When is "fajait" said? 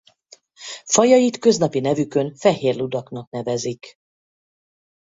0.85-1.37